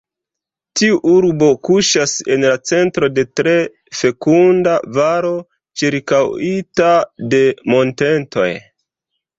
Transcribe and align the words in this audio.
Tiu 0.79 0.95
urbo 1.09 1.49
kuŝas 1.69 2.15
en 2.37 2.47
la 2.51 2.55
centro 2.71 3.11
de 3.19 3.27
tre 3.41 3.55
fekunda 4.01 4.75
valo 4.97 5.33
ĉirkaŭita 5.83 6.93
de 7.35 7.45
montetoj. 7.77 8.53